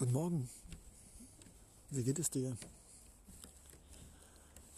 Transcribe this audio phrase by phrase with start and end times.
[0.00, 0.48] Guten Morgen.
[1.90, 2.56] Wie geht es dir?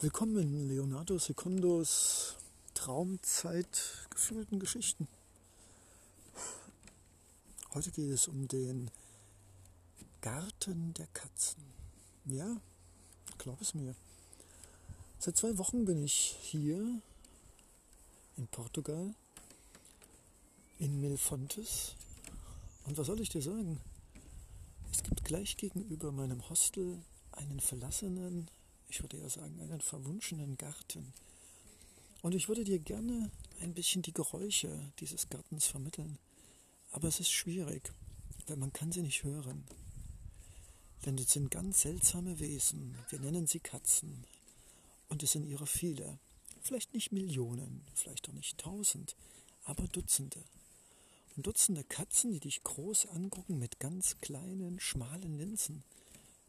[0.01, 2.35] Willkommen in Leonardo Secundos
[2.73, 5.07] Traumzeit gefüllten Geschichten.
[7.73, 8.91] Heute geht es um den
[10.19, 11.63] Garten der Katzen.
[12.25, 12.57] Ja,
[13.37, 13.95] glaub es mir.
[15.19, 16.99] Seit zwei Wochen bin ich hier
[18.35, 19.15] in Portugal,
[20.79, 21.95] in Milfontes.
[22.83, 23.79] Und was soll ich dir sagen?
[24.93, 28.47] Es gibt gleich gegenüber meinem Hostel einen verlassenen,
[28.87, 31.13] ich würde eher sagen, einen verwunschenen Garten.
[32.21, 36.19] Und ich würde dir gerne ein bisschen die Geräusche dieses Gartens vermitteln.
[36.91, 37.91] Aber es ist schwierig,
[38.45, 39.63] weil man kann sie nicht hören.
[41.07, 42.95] Denn es sind ganz seltsame Wesen.
[43.09, 44.25] Wir nennen sie Katzen.
[45.09, 46.19] Und es sind ihre viele.
[46.61, 49.15] Vielleicht nicht Millionen, vielleicht auch nicht tausend,
[49.63, 50.43] aber Dutzende.
[51.41, 55.83] Dutzende Katzen, die dich groß angucken mit ganz kleinen, schmalen Linsen,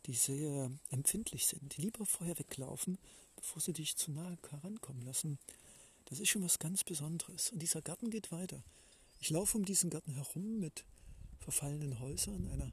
[0.06, 2.98] die sehr empfindlich sind, die lieber vorher weglaufen,
[3.36, 5.38] bevor sie dich zu nahe herankommen lassen.
[6.06, 7.50] Das ist schon was ganz Besonderes.
[7.50, 8.62] Und dieser Garten geht weiter.
[9.20, 10.84] Ich laufe um diesen Garten herum mit
[11.38, 12.70] verfallenen Häusern, einer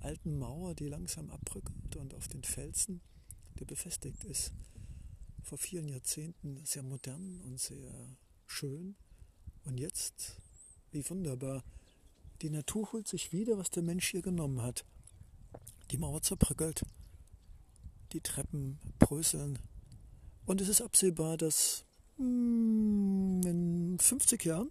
[0.00, 3.00] alten Mauer, die langsam abbrückt und auf den Felsen,
[3.58, 4.52] der befestigt ist,
[5.42, 8.16] vor vielen Jahrzehnten sehr modern und sehr
[8.46, 8.96] schön.
[9.64, 10.41] Und jetzt
[10.92, 11.62] wie wunderbar.
[12.42, 14.84] Die Natur holt sich wieder, was der Mensch hier genommen hat.
[15.90, 16.84] Die Mauer zerbröckelt.
[18.12, 19.58] Die Treppen bröseln.
[20.44, 21.84] Und es ist absehbar, dass
[22.16, 24.70] hm, in 50 Jahren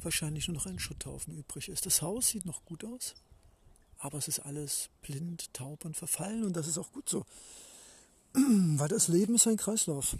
[0.00, 1.86] wahrscheinlich nur noch ein Schutthaufen übrig ist.
[1.86, 3.14] Das Haus sieht noch gut aus,
[3.98, 7.24] aber es ist alles blind, taub und verfallen und das ist auch gut so.
[8.32, 10.16] Weil das Leben ist ein Kreislauf.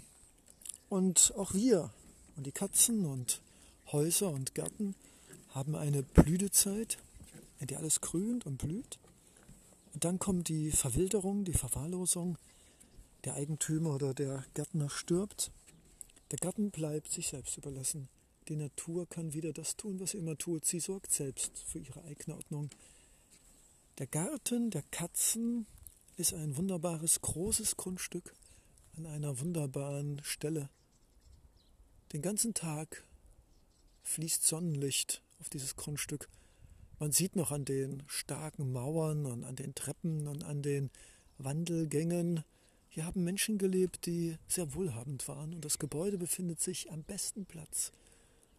[0.89, 1.91] Und auch wir
[2.35, 3.41] und die Katzen und
[3.91, 4.93] Häuser und Gärten
[5.49, 6.99] haben eine Blütezeit,
[7.59, 8.99] in der alles grünt und blüht.
[9.93, 12.37] Und dann kommt die Verwilderung, die Verwahrlosung.
[13.25, 15.51] Der Eigentümer oder der Gärtner stirbt.
[16.31, 18.07] Der Garten bleibt sich selbst überlassen.
[18.47, 20.65] Die Natur kann wieder das tun, was sie immer tut.
[20.65, 22.69] Sie sorgt selbst für ihre eigene Ordnung.
[23.97, 25.65] Der Garten der Katzen
[26.15, 28.33] ist ein wunderbares, großes Grundstück
[28.97, 30.69] an einer wunderbaren Stelle.
[32.13, 33.03] Den ganzen Tag
[34.03, 36.29] fließt Sonnenlicht auf dieses Grundstück.
[36.99, 40.89] Man sieht noch an den starken Mauern und an den Treppen und an den
[41.37, 42.43] Wandelgängen,
[42.91, 47.45] hier haben Menschen gelebt, die sehr wohlhabend waren und das Gebäude befindet sich am besten
[47.45, 47.91] Platz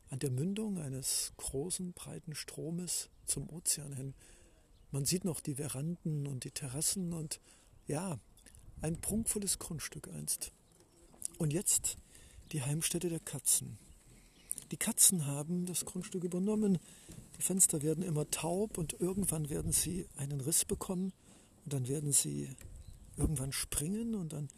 [0.08, 4.14] an der Mündung eines großen, breiten Stromes zum Ozean hin.
[4.92, 7.40] Man sieht noch die Veranden und die Terrassen und
[7.86, 8.18] ja,
[8.80, 10.52] ein prunkvolles Grundstück einst.
[11.38, 11.96] Und jetzt
[12.52, 13.78] die Heimstätte der Katzen.
[14.70, 16.78] Die Katzen haben das Grundstück übernommen.
[17.36, 21.12] Die Fenster werden immer taub und irgendwann werden sie einen Riss bekommen
[21.64, 22.48] und dann werden sie
[23.16, 24.48] irgendwann springen und dann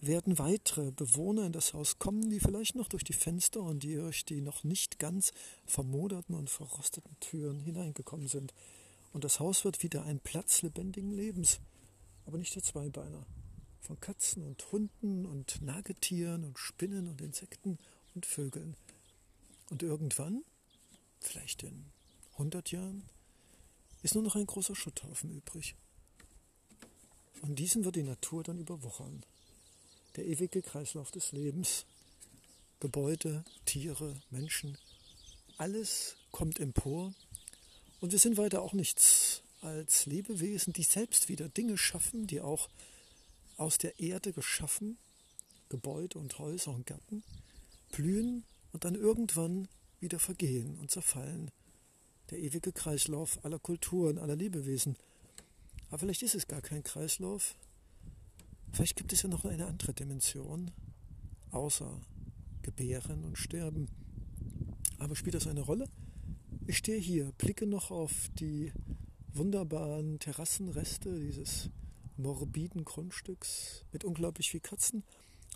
[0.00, 3.96] werden weitere Bewohner in das Haus kommen, die vielleicht noch durch die Fenster und die
[3.96, 5.32] durch die noch nicht ganz
[5.66, 8.54] vermoderten und verrosteten Türen hineingekommen sind.
[9.12, 11.60] Und das Haus wird wieder ein Platz lebendigen Lebens,
[12.26, 13.26] aber nicht der Zweibeiner.
[13.80, 17.78] Von Katzen und Hunden und Nagetieren und Spinnen und Insekten
[18.14, 18.76] und Vögeln.
[19.70, 20.44] Und irgendwann,
[21.20, 21.86] vielleicht in
[22.32, 23.02] 100 Jahren,
[24.02, 25.74] ist nur noch ein großer Schutthaufen übrig.
[27.42, 29.24] Und diesen wird die Natur dann überwuchern.
[30.16, 31.84] Der ewige Kreislauf des Lebens.
[32.80, 34.78] Gebäude, Tiere, Menschen,
[35.56, 37.12] alles kommt empor.
[38.00, 42.68] Und wir sind weiter auch nichts als Lebewesen, die selbst wieder Dinge schaffen, die auch
[43.56, 44.96] aus der Erde geschaffen,
[45.68, 47.24] Gebäude und Häuser und Gärten,
[47.90, 49.68] blühen und dann irgendwann
[50.00, 51.50] wieder vergehen und zerfallen.
[52.30, 54.96] Der ewige Kreislauf aller Kulturen, aller Lebewesen.
[55.88, 57.56] Aber vielleicht ist es gar kein Kreislauf.
[58.72, 60.70] Vielleicht gibt es ja noch eine andere Dimension,
[61.50, 62.00] außer
[62.62, 63.88] Gebären und Sterben.
[64.98, 65.88] Aber spielt das eine Rolle?
[66.66, 68.72] Ich stehe hier, blicke noch auf die
[69.32, 71.70] wunderbaren Terrassenreste dieses
[72.18, 75.04] morbiden Grundstücks mit unglaublich viel Katzen.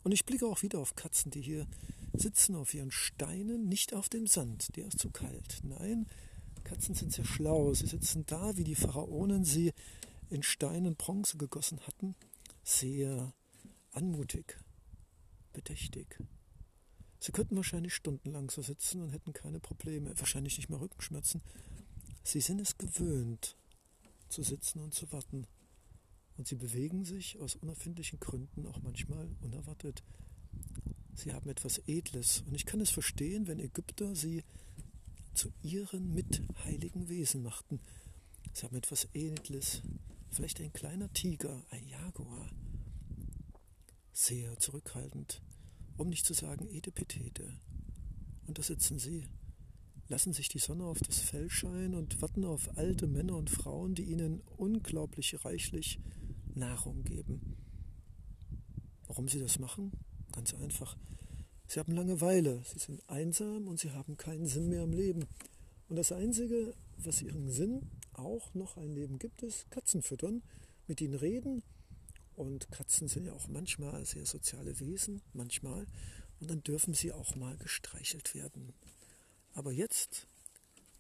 [0.05, 1.67] Und ich blicke auch wieder auf Katzen, die hier
[2.13, 5.61] sitzen auf ihren Steinen, nicht auf dem Sand, der ist zu kalt.
[5.63, 6.07] Nein,
[6.65, 7.75] Katzen sind sehr schlau.
[7.75, 9.73] Sie sitzen da, wie die Pharaonen sie
[10.31, 12.15] in Stein und Bronze gegossen hatten,
[12.63, 13.33] sehr
[13.91, 14.59] anmutig,
[15.53, 16.19] bedächtig.
[17.19, 21.43] Sie könnten wahrscheinlich stundenlang so sitzen und hätten keine Probleme, wahrscheinlich nicht mehr Rückenschmerzen.
[22.25, 23.57] Sie sind es gewöhnt,
[24.29, 25.47] zu sitzen und zu warten.
[26.37, 30.03] Und sie bewegen sich aus unerfindlichen Gründen auch manchmal unerwartet.
[31.15, 32.43] Sie haben etwas Edles.
[32.47, 34.43] Und ich kann es verstehen, wenn Ägypter sie
[35.35, 37.81] zu ihren mitheiligen Wesen machten.
[38.53, 39.83] Sie haben etwas Edles.
[40.31, 42.51] vielleicht ein kleiner Tiger, ein Jaguar.
[44.13, 45.43] Sehr zurückhaltend,
[45.97, 47.61] um nicht zu sagen Edepetete.
[48.47, 49.27] Und da sitzen sie,
[50.09, 53.95] lassen sich die Sonne auf das Fell scheinen und warten auf alte Männer und Frauen,
[53.95, 55.99] die ihnen unglaublich reichlich
[56.55, 57.57] Nahrung geben.
[59.07, 59.93] Warum sie das machen?
[60.33, 60.97] Ganz einfach.
[61.67, 65.27] Sie haben Langeweile, sie sind einsam und sie haben keinen Sinn mehr im Leben.
[65.89, 67.83] Und das Einzige, was ihren Sinn
[68.15, 70.43] auch noch ein Leben gibt, ist Katzen füttern,
[70.87, 71.63] mit ihnen reden.
[72.35, 75.87] Und Katzen sind ja auch manchmal sehr soziale Wesen, manchmal.
[76.41, 78.73] Und dann dürfen sie auch mal gestreichelt werden.
[79.55, 80.27] Aber jetzt,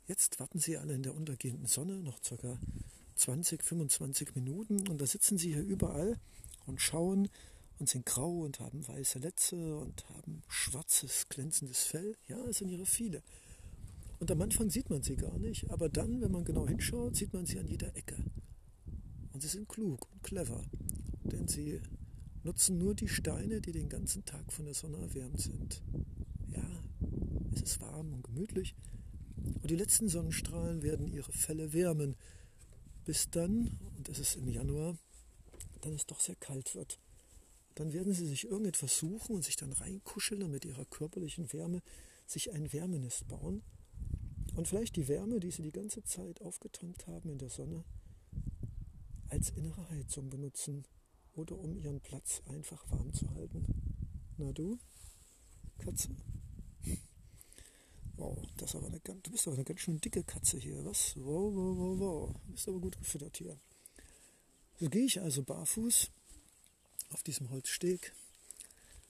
[0.06, 2.58] jetzt warten sie alle in der untergehenden Sonne, noch ca.
[3.14, 4.88] 20, 25 Minuten.
[4.88, 6.18] Und da sitzen sie hier überall
[6.66, 7.28] und schauen
[7.78, 12.16] und sind grau und haben weiße Letze und haben schwarzes, glänzendes Fell.
[12.28, 13.22] Ja, es sind ihre viele.
[14.18, 17.32] Und am Anfang sieht man sie gar nicht, aber dann, wenn man genau hinschaut, sieht
[17.32, 18.16] man sie an jeder Ecke.
[19.32, 20.62] Und sie sind klug und clever,
[21.24, 21.80] denn sie
[22.44, 25.82] nutzen nur die Steine, die den ganzen Tag von der Sonne erwärmt sind.
[26.48, 26.64] Ja,
[27.52, 28.76] es ist warm und gemütlich
[29.62, 32.16] und die letzten Sonnenstrahlen werden ihre Felle wärmen,
[33.04, 34.96] bis dann, und es ist im Januar,
[35.80, 36.98] dann es doch sehr kalt wird.
[37.74, 41.82] Dann werden sie sich irgendetwas suchen und sich dann reinkuscheln und mit ihrer körperlichen Wärme
[42.26, 43.62] sich ein Wärmenest bauen
[44.54, 47.84] und vielleicht die Wärme, die sie die ganze Zeit aufgetankt haben in der Sonne,
[49.28, 50.84] als innere Heizung benutzen
[51.34, 53.64] oder um ihren Platz einfach warm zu halten.
[54.36, 54.78] Na du,
[55.78, 56.10] Katze?
[58.16, 61.16] Wow, das aber eine, du bist aber eine ganz schön dicke Katze hier, was?
[61.16, 62.40] Wow, wow, wow, wow.
[62.46, 63.58] Du bist aber gut gefüttert hier.
[64.78, 66.10] So gehe ich also barfuß
[67.12, 68.12] auf diesem Holzsteg,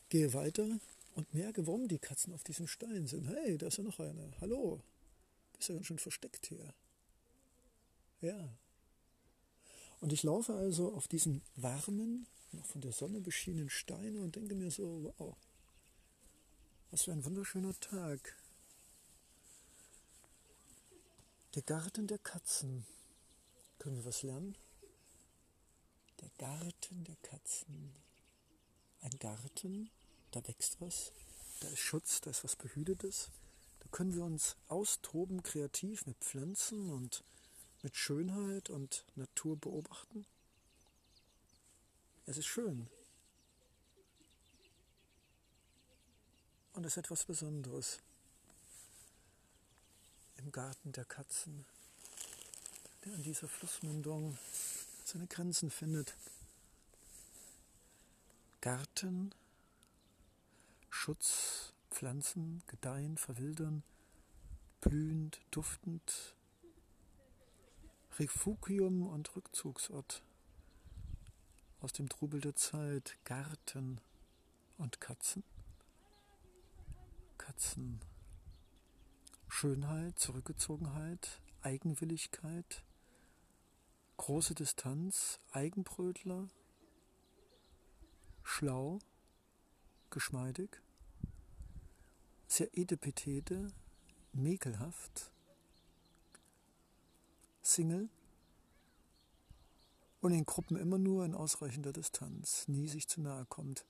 [0.09, 0.67] gehe weiter
[1.15, 3.27] und merke, warum die Katzen auf diesem Stein sind.
[3.29, 4.33] Hey, da ist ja noch eine.
[4.41, 4.81] Hallo,
[5.59, 6.75] ist ja ganz schön versteckt hier.
[8.21, 8.49] Ja.
[10.01, 14.55] Und ich laufe also auf diesen warmen, noch von der Sonne beschienenen Steine und denke
[14.55, 15.37] mir so, wow,
[16.91, 18.37] was für ein wunderschöner Tag.
[21.55, 22.87] Der Garten der Katzen.
[23.79, 24.57] Können wir was lernen?
[26.23, 27.95] Der Garten der Katzen.
[29.03, 29.91] Ein Garten,
[30.31, 31.13] da wächst was,
[31.61, 33.31] da ist Schutz, da ist was Behütetes
[33.93, 37.23] können wir uns austoben kreativ mit Pflanzen und
[37.83, 40.27] mit Schönheit und Natur beobachten?
[42.25, 42.89] Es ist schön.
[46.73, 48.01] Und es ist etwas Besonderes
[50.39, 51.67] im Garten der Katzen,
[53.05, 54.39] der an dieser Flussmündung
[55.13, 56.17] seine Grenzen findet.
[58.63, 59.35] Garten,
[60.89, 63.83] Schutz Pflanzen gedeihen, verwildern,
[64.81, 66.35] blühend, duftend,
[68.19, 70.23] Refugium und Rückzugsort
[71.81, 74.01] aus dem Trubel der Zeit, Garten
[74.79, 75.45] und Katzen.
[77.37, 78.01] Katzen.
[79.49, 82.83] Schönheit, Zurückgezogenheit, Eigenwilligkeit,
[84.17, 86.49] große Distanz, Eigenbrötler,
[88.43, 88.99] schlau,
[90.11, 90.81] geschmeidig
[92.53, 93.73] sehr edepetete,
[94.35, 95.33] mäkelhaft,
[97.63, 98.11] Single
[100.21, 103.87] und in Gruppen immer nur in ausreichender Distanz, nie sich zu nahe kommt.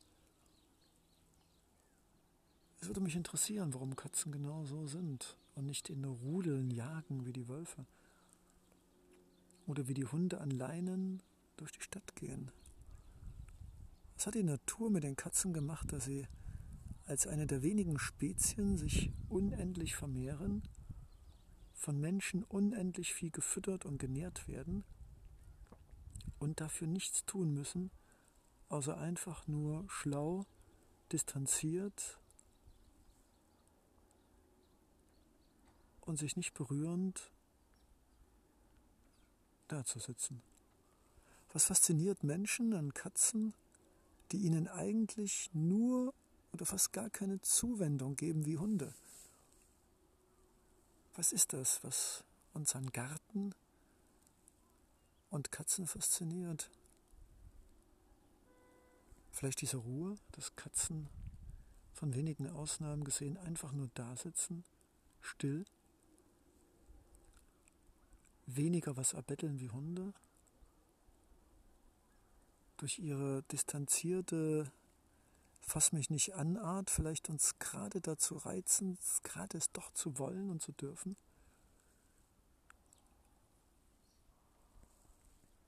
[2.80, 7.32] Es würde mich interessieren, warum Katzen genau so sind und nicht in Rudeln jagen wie
[7.32, 7.84] die Wölfe
[9.72, 11.22] oder wie die Hunde an Leinen
[11.56, 12.50] durch die Stadt gehen.
[14.14, 16.28] Was hat die Natur mit den Katzen gemacht, dass sie
[17.06, 20.62] als eine der wenigen Spezien sich unendlich vermehren,
[21.72, 24.84] von Menschen unendlich viel gefüttert und genährt werden
[26.38, 27.90] und dafür nichts tun müssen,
[28.68, 30.44] außer einfach nur schlau,
[31.12, 32.20] distanziert
[36.02, 37.31] und sich nicht berührend
[39.72, 40.42] dazusitzen.
[41.52, 43.54] Was fasziniert Menschen an Katzen,
[44.32, 46.14] die ihnen eigentlich nur
[46.52, 48.94] oder fast gar keine Zuwendung geben wie Hunde.
[51.14, 52.24] Was ist das, was
[52.54, 53.54] unseren Garten
[55.30, 56.70] und Katzen fasziniert?
[59.30, 61.08] Vielleicht diese Ruhe, dass Katzen
[61.94, 64.64] von wenigen Ausnahmen gesehen einfach nur da sitzen,
[65.20, 65.64] still,
[68.46, 70.12] weniger was erbetteln wie Hunde,
[72.76, 74.70] durch ihre distanzierte
[75.60, 80.50] Fass mich nicht an Art vielleicht uns gerade dazu reizen, gerade es doch zu wollen
[80.50, 81.16] und zu dürfen?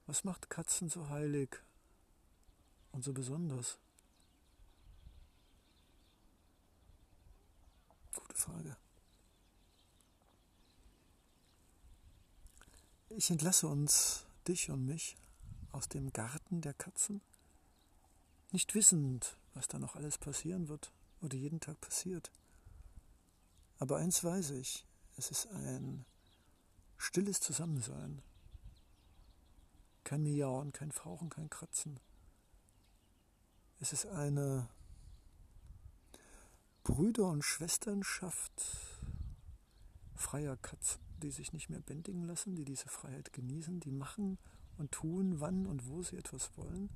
[0.07, 1.63] Was Was macht Katzen so heilig
[2.93, 3.79] und so besonders?
[8.15, 8.77] Gute Frage.
[13.17, 15.17] Ich entlasse uns, dich und mich,
[15.71, 17.21] aus dem Garten der Katzen,
[18.51, 22.33] nicht wissend, was da noch alles passieren wird oder jeden Tag passiert.
[23.79, 24.85] Aber eins weiß ich,
[25.17, 26.05] es ist ein
[26.97, 28.21] stilles Zusammensein.
[30.03, 32.01] Kein Miauen, kein Fauchen, kein Kratzen.
[33.79, 34.69] Es ist eine
[36.83, 38.65] Brüder- und Schwesternschaft
[40.17, 44.39] freier Katzen, die sich nicht mehr bändigen lassen, die diese Freiheit genießen, die machen
[44.79, 46.91] und tun, wann und wo sie etwas wollen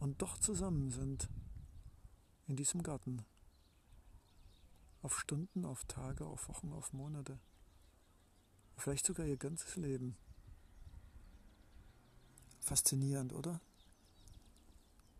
[0.00, 1.28] und doch zusammen sind
[2.46, 3.24] in diesem Garten.
[5.02, 7.38] Auf Stunden, auf Tage, auf Wochen, auf Monate.
[8.76, 10.16] Vielleicht sogar ihr ganzes Leben.
[12.60, 13.60] Faszinierend, oder?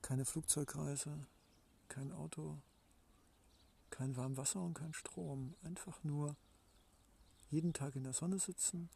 [0.03, 1.27] Keine Flugzeugreise,
[1.89, 2.59] kein Auto,
[3.91, 5.55] kein Warmwasser und kein Strom.
[5.63, 6.37] Einfach nur
[7.50, 8.90] jeden Tag in der Sonne sitzen,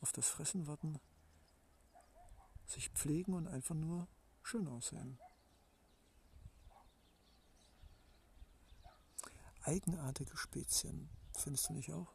[0.00, 0.98] auf das Fressen warten,
[2.66, 4.08] sich pflegen und einfach nur
[4.42, 5.18] schön aussehen.
[9.62, 12.12] Eigenartige Spezien, findest du nicht auch?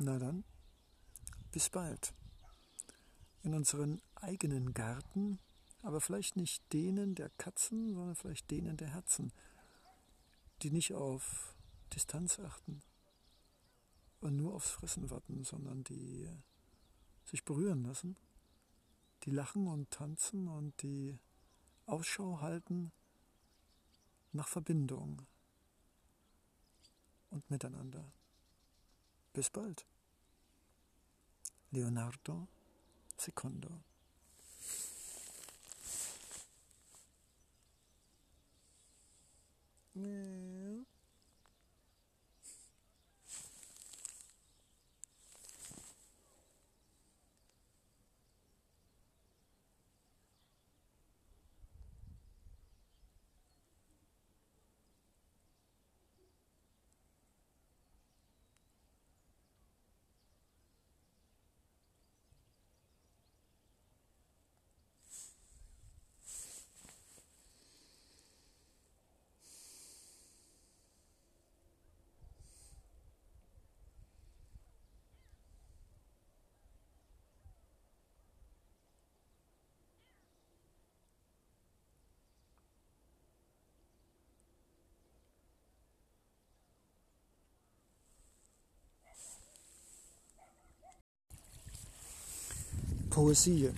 [0.00, 0.44] Na dann,
[1.52, 2.12] bis bald.
[3.42, 5.38] In unseren eigenen Garten,
[5.82, 9.32] aber vielleicht nicht denen der Katzen, sondern vielleicht denen der Herzen,
[10.62, 11.54] die nicht auf
[11.92, 12.82] Distanz achten
[14.20, 16.28] und nur aufs Fressen warten, sondern die
[17.24, 18.16] sich berühren lassen,
[19.24, 21.18] die lachen und tanzen und die
[21.86, 22.92] Ausschau halten
[24.32, 25.26] nach Verbindung
[27.30, 28.12] und miteinander.
[29.32, 29.86] Bis bald.
[31.70, 32.48] Leonardo
[33.16, 33.89] Secondo.
[39.94, 40.84] No.
[93.20, 93.68] Poesie,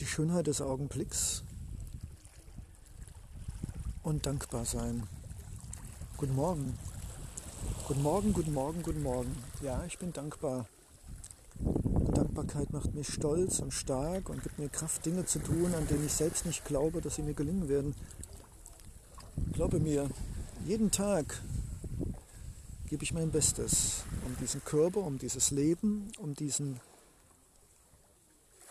[0.00, 1.44] die Schönheit des Augenblicks
[4.02, 5.04] und dankbar sein.
[6.16, 6.76] Guten Morgen.
[7.86, 9.36] Guten Morgen, guten Morgen, guten Morgen.
[9.62, 10.66] Ja, ich bin dankbar.
[11.60, 16.04] Dankbarkeit macht mich stolz und stark und gibt mir Kraft, Dinge zu tun, an denen
[16.04, 17.94] ich selbst nicht glaube, dass sie mir gelingen werden.
[19.52, 20.10] Glaube mir,
[20.66, 21.40] jeden Tag
[22.88, 26.80] gebe ich mein Bestes, um diesen Körper, um dieses Leben, um diesen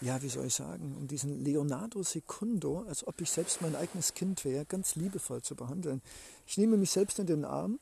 [0.01, 4.13] ja, wie soll ich sagen, um diesen Leonardo Secundo, als ob ich selbst mein eigenes
[4.13, 6.01] Kind wäre, ganz liebevoll zu behandeln.
[6.45, 7.79] Ich nehme mich selbst in den Arm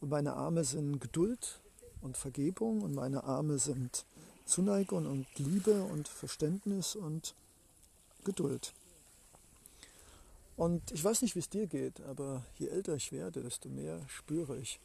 [0.00, 1.60] und meine Arme sind Geduld
[2.00, 4.04] und Vergebung und meine Arme sind
[4.46, 7.34] Zuneigung und Liebe und Verständnis und
[8.24, 8.72] Geduld.
[10.56, 14.00] Und ich weiß nicht, wie es dir geht, aber je älter ich werde, desto mehr
[14.08, 14.80] spüre ich,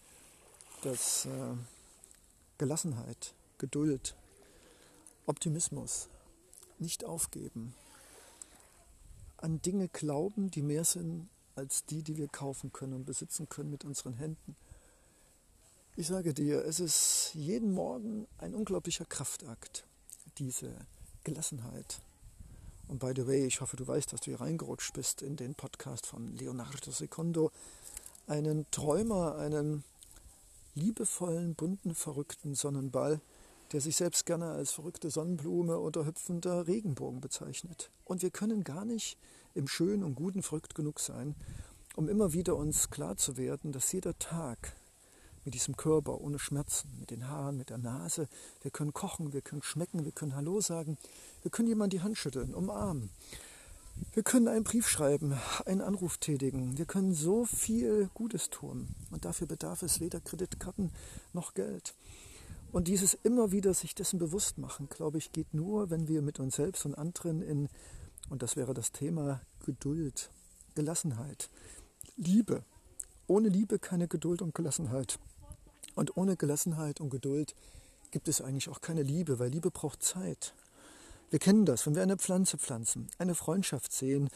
[0.83, 1.55] dass äh,
[2.57, 4.15] Gelassenheit, Geduld,
[5.25, 6.09] Optimismus,
[6.79, 7.73] nicht aufgeben,
[9.37, 13.69] an Dinge glauben, die mehr sind als die, die wir kaufen können und besitzen können
[13.69, 14.55] mit unseren Händen.
[15.95, 19.85] Ich sage dir, es ist jeden Morgen ein unglaublicher Kraftakt,
[20.39, 20.73] diese
[21.23, 22.01] Gelassenheit.
[22.87, 25.55] Und by the way, ich hoffe, du weißt, dass du hier reingerutscht bist in den
[25.55, 27.51] Podcast von Leonardo Secondo,
[28.27, 29.83] einen Träumer, einen
[30.75, 33.21] liebevollen, bunten, verrückten Sonnenball,
[33.73, 37.89] der sich selbst gerne als verrückte Sonnenblume oder hüpfender Regenbogen bezeichnet.
[38.05, 39.17] Und wir können gar nicht
[39.55, 41.35] im Schönen und Guten verrückt genug sein,
[41.95, 44.75] um immer wieder uns klar zu werden, dass jeder Tag
[45.43, 48.29] mit diesem Körper ohne Schmerzen, mit den Haaren, mit der Nase,
[48.61, 50.97] wir können kochen, wir können schmecken, wir können Hallo sagen,
[51.41, 53.09] wir können jemand die Hand schütteln, umarmen.
[54.13, 56.77] Wir können einen Brief schreiben, einen Anruf tätigen.
[56.77, 58.87] Wir können so viel Gutes tun.
[59.11, 60.91] Und dafür bedarf es weder Kreditkarten
[61.31, 61.93] noch Geld.
[62.73, 66.39] Und dieses immer wieder sich dessen bewusst machen, glaube ich, geht nur, wenn wir mit
[66.39, 67.69] uns selbst und anderen in,
[68.29, 70.31] und das wäre das Thema Geduld,
[70.73, 71.51] Gelassenheit,
[72.17, 72.63] Liebe.
[73.27, 75.19] Ohne Liebe keine Geduld und Gelassenheit.
[75.93, 77.53] Und ohne Gelassenheit und Geduld
[78.09, 80.55] gibt es eigentlich auch keine Liebe, weil Liebe braucht Zeit.
[81.29, 84.29] Wir kennen das, wenn wir eine Pflanze pflanzen, eine Freundschaft sehen,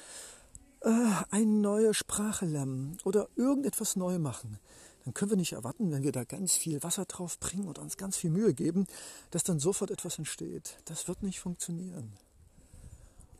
[0.81, 0.89] äh,
[1.31, 4.59] eine neue Sprache lernen oder irgendetwas neu machen,
[5.07, 7.95] dann können wir nicht erwarten, wenn wir da ganz viel Wasser drauf bringen und uns
[7.95, 8.87] ganz viel Mühe geben,
[9.31, 10.79] dass dann sofort etwas entsteht.
[10.83, 12.11] Das wird nicht funktionieren.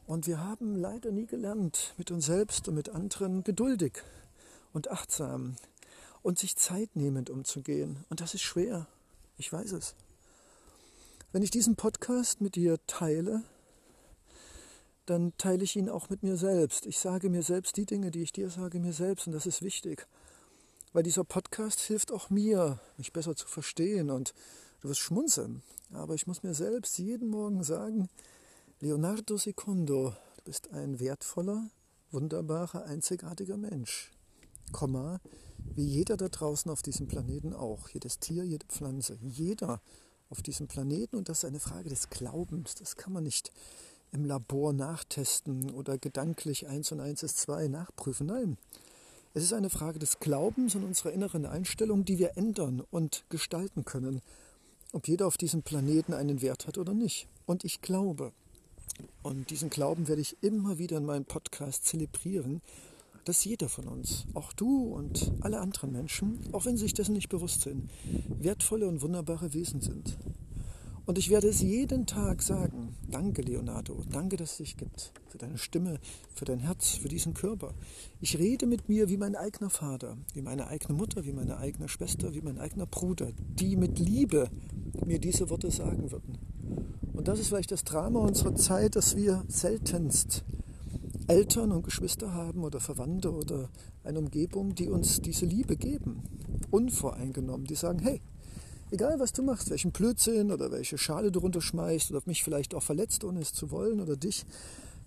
[0.05, 4.01] Und wir haben leider nie gelernt, mit uns selbst und mit anderen geduldig
[4.71, 5.57] und achtsam
[6.21, 8.05] und sich zeitnehmend umzugehen.
[8.09, 8.87] Und das ist schwer.
[9.37, 9.93] Ich weiß es.
[11.33, 13.43] Wenn ich diesen Podcast mit dir teile,
[15.05, 16.85] dann teile ich ihn auch mit mir selbst.
[16.85, 19.27] Ich sage mir selbst die Dinge, die ich dir sage, mir selbst.
[19.27, 20.07] Und das ist wichtig.
[20.97, 24.09] Weil dieser Podcast hilft auch mir, mich besser zu verstehen.
[24.09, 24.33] Und
[24.81, 25.61] du wirst schmunzeln.
[25.93, 28.09] Aber ich muss mir selbst jeden Morgen sagen,
[28.79, 31.69] Leonardo Secondo, du bist ein wertvoller,
[32.09, 34.11] wunderbarer, einzigartiger Mensch.
[34.71, 35.21] Komma,
[35.75, 37.89] wie jeder da draußen auf diesem Planeten auch.
[37.89, 39.19] Jedes Tier, jede Pflanze.
[39.21, 39.83] Jeder
[40.31, 42.73] auf diesem Planeten und das ist eine Frage des Glaubens.
[42.73, 43.51] Das kann man nicht
[44.11, 48.25] im Labor nachtesten oder gedanklich eins und eins ist zwei nachprüfen.
[48.25, 48.57] Nein,
[49.37, 53.85] es ist eine Frage des Glaubens und unserer inneren Einstellung, die wir ändern und gestalten
[53.85, 54.21] können,
[54.93, 57.27] ob jeder auf diesem Planeten einen Wert hat oder nicht.
[57.45, 58.31] Und ich glaube,
[59.21, 62.63] und diesen Glauben werde ich immer wieder in meinem Podcast zelebrieren,
[63.25, 67.13] dass jeder von uns, auch du und alle anderen Menschen, auch wenn sie sich dessen
[67.13, 67.91] nicht bewusst sind,
[68.39, 70.17] wertvolle und wunderbare Wesen sind.
[71.07, 72.93] Und ich werde es jeden Tag sagen.
[73.09, 74.03] Danke, Leonardo.
[74.11, 75.13] Danke, dass es dich gibt.
[75.29, 76.01] Für deine Stimme,
[76.35, 77.73] für dein Herz, für diesen Körper.
[78.19, 81.87] Ich rede mit mir wie mein eigener Vater, wie meine eigene Mutter, wie meine eigene
[81.87, 84.49] Schwester, wie mein eigener Bruder, die mit Liebe
[85.05, 86.39] mir diese Worte sagen würden.
[87.13, 90.43] Und das ist vielleicht das Drama unserer Zeit, dass wir seltenst
[91.27, 93.69] Eltern und Geschwister haben oder Verwandte oder
[94.03, 96.23] eine Umgebung, die uns diese Liebe geben,
[96.69, 98.21] unvoreingenommen, die sagen, hey,
[98.91, 102.83] egal was du machst, welchen Blödsinn oder welche Schale du runterschmeißt oder mich vielleicht auch
[102.83, 104.45] verletzt, ohne es zu wollen oder dich,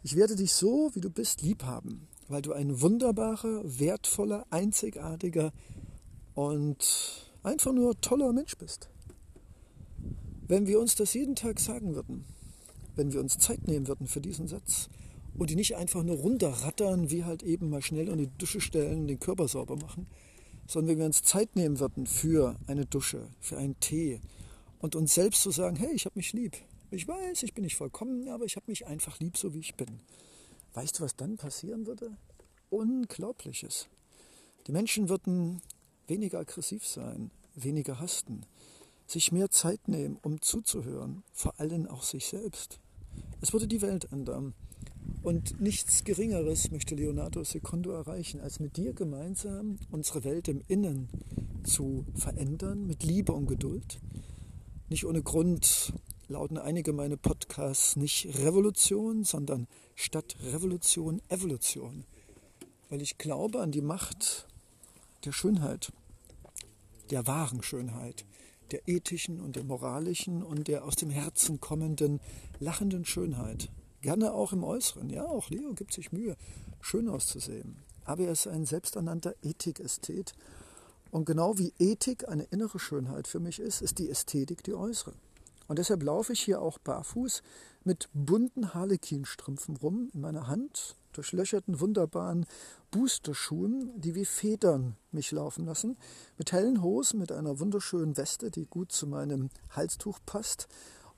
[0.02, 5.52] ich werde dich so, wie du bist, lieb haben, weil du ein wunderbarer, wertvoller, einzigartiger
[6.34, 8.88] und einfach nur toller Mensch bist.
[10.48, 12.24] Wenn wir uns das jeden Tag sagen würden,
[12.96, 14.88] wenn wir uns Zeit nehmen würden für diesen Satz,
[15.38, 19.06] und die nicht einfach nur runterrattern, wie halt eben mal schnell in die Dusche stellen,
[19.06, 20.06] den Körper sauber machen,
[20.70, 24.20] sondern wenn wir uns Zeit nehmen würden für eine Dusche, für einen Tee
[24.78, 26.56] und uns selbst zu sagen, hey, ich habe mich lieb.
[26.92, 29.74] Ich weiß, ich bin nicht vollkommen, aber ich habe mich einfach lieb, so wie ich
[29.74, 29.98] bin.
[30.74, 32.16] Weißt du, was dann passieren würde?
[32.68, 33.88] Unglaubliches.
[34.68, 35.60] Die Menschen würden
[36.06, 38.46] weniger aggressiv sein, weniger hasten,
[39.08, 42.78] sich mehr Zeit nehmen, um zuzuhören, vor allem auch sich selbst.
[43.40, 44.54] Es würde die Welt ändern.
[45.22, 51.08] Und nichts Geringeres möchte Leonardo Secondo erreichen, als mit dir gemeinsam unsere Welt im Innen
[51.62, 54.00] zu verändern, mit Liebe und Geduld.
[54.88, 55.92] Nicht ohne Grund
[56.28, 62.04] lauten einige meiner Podcasts nicht Revolution, sondern statt Revolution Evolution.
[62.88, 64.48] Weil ich glaube an die Macht
[65.24, 65.92] der Schönheit,
[67.10, 68.24] der wahren Schönheit,
[68.70, 72.20] der ethischen und der moralischen und der aus dem Herzen kommenden
[72.58, 73.70] lachenden Schönheit.
[74.00, 75.10] Gerne auch im Äußeren.
[75.10, 76.36] Ja, auch Leo gibt sich Mühe,
[76.80, 77.76] schön auszusehen.
[78.04, 80.32] Aber er ist ein selbsternannter Ethikästhet.
[81.10, 85.12] Und genau wie Ethik eine innere Schönheit für mich ist, ist die Ästhetik die äußere.
[85.68, 87.42] Und deshalb laufe ich hier auch barfuß
[87.84, 92.46] mit bunten Harlekinstrümpfen rum in meiner Hand, durchlöcherten, wunderbaren
[92.90, 95.96] Boosterschuhen, die wie Federn mich laufen lassen,
[96.38, 100.68] mit hellen Hosen, mit einer wunderschönen Weste, die gut zu meinem Halstuch passt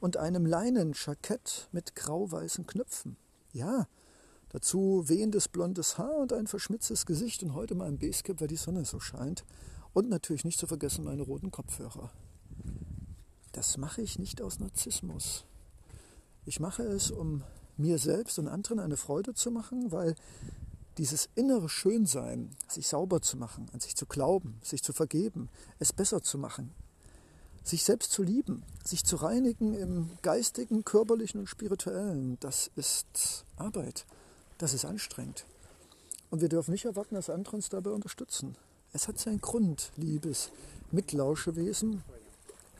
[0.02, 3.16] und einem Leinenjackett mit grau-weißen Knöpfen.
[3.52, 3.86] Ja,
[4.48, 8.56] dazu wehendes blondes Haar und ein verschmitztes Gesicht und heute mal ein Basecap, weil die
[8.56, 9.44] Sonne so scheint.
[9.92, 12.10] Und natürlich nicht zu vergessen meine roten Kopfhörer.
[13.52, 15.44] Das mache ich nicht aus Narzissmus.
[16.46, 17.44] Ich mache es, um
[17.76, 20.16] mir selbst und anderen eine Freude zu machen, weil
[20.98, 25.92] dieses innere Schönsein, sich sauber zu machen, an sich zu glauben, sich zu vergeben, es
[25.92, 26.74] besser zu machen,
[27.64, 34.04] sich selbst zu lieben, sich zu reinigen im geistigen, körperlichen und spirituellen, das ist Arbeit.
[34.58, 35.44] Das ist anstrengend.
[36.30, 38.56] Und wir dürfen nicht erwarten, dass andere uns dabei unterstützen.
[38.92, 40.50] Es hat seinen Grund, liebes
[40.90, 42.02] Mitlauschewesen,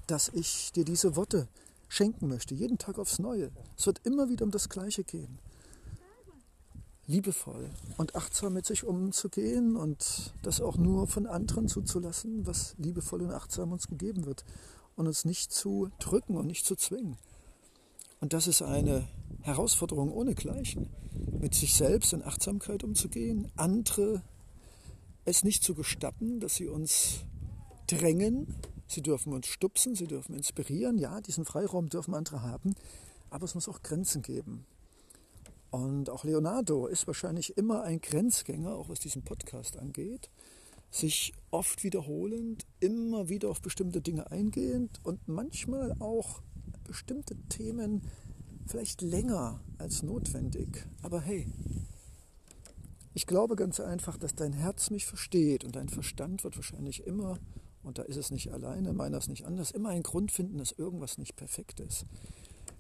[0.07, 1.49] dass ich dir diese Worte
[1.89, 3.51] schenken möchte, jeden Tag aufs Neue.
[3.77, 5.39] Es wird immer wieder um das Gleiche gehen.
[7.13, 13.21] Liebevoll und achtsam mit sich umzugehen und das auch nur von anderen zuzulassen, was liebevoll
[13.21, 14.47] und achtsam uns gegeben wird
[14.97, 17.19] und uns nicht zu drücken und nicht zu zwingen.
[18.21, 19.07] Und das ist eine
[19.43, 20.89] Herausforderung ohnegleichen,
[21.39, 24.23] mit sich selbst in Achtsamkeit umzugehen, andere
[25.27, 27.27] es nicht zu gestatten, dass sie uns
[27.89, 28.57] drängen.
[28.87, 30.97] Sie dürfen uns stupsen, sie dürfen inspirieren.
[30.97, 32.75] Ja, diesen Freiraum dürfen andere haben,
[33.29, 34.65] aber es muss auch Grenzen geben.
[35.73, 40.31] Und auch Leonardo ist wahrscheinlich immer ein Grenzgänger, auch was diesen Podcast angeht.
[40.91, 46.43] Sich oft wiederholend, immer wieder auf bestimmte Dinge eingehend und manchmal auch
[46.85, 48.03] bestimmte Themen
[48.67, 50.87] vielleicht länger als notwendig.
[51.01, 51.47] Aber hey,
[53.15, 57.39] ich glaube ganz einfach, dass dein Herz mich versteht und dein Verstand wird wahrscheinlich immer,
[57.83, 60.73] und da ist es nicht alleine, meiner ist nicht anders, immer einen Grund finden, dass
[60.73, 62.05] irgendwas nicht perfekt ist.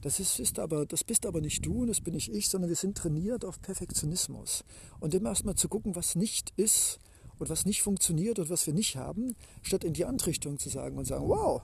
[0.02, 2.68] Das, ist, ist aber, das bist aber nicht du und das bin nicht ich, sondern
[2.68, 4.64] wir sind trainiert auf Perfektionismus.
[5.00, 6.98] Und immer erstmal zu gucken, was nicht ist
[7.38, 10.68] und was nicht funktioniert und was wir nicht haben, statt in die andere Richtung zu
[10.68, 11.62] sagen und sagen, wow,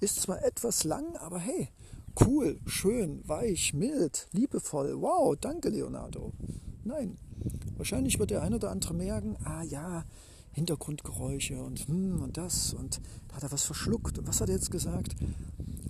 [0.00, 1.68] ist zwar etwas lang, aber hey,
[2.24, 6.32] cool, schön, weich, mild, liebevoll, wow, danke Leonardo.
[6.84, 7.18] Nein,
[7.76, 10.04] wahrscheinlich wird der ein oder andere merken, ah ja,
[10.52, 13.00] Hintergrundgeräusche und hm und das und
[13.32, 15.14] hat er was verschluckt und was hat er jetzt gesagt?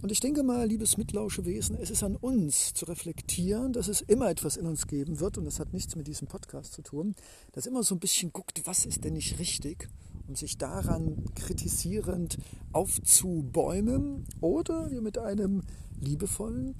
[0.02, 4.30] Und ich denke mal, liebes Mitlauschewesen, es ist an uns zu reflektieren, dass es immer
[4.30, 7.14] etwas in uns geben wird, und das hat nichts mit diesem Podcast zu tun,
[7.52, 9.88] dass immer so ein bisschen guckt, was ist denn nicht richtig,
[10.26, 12.38] um sich daran kritisierend
[12.72, 15.62] aufzubäumen, oder wir mit einem
[16.00, 16.76] liebevollen,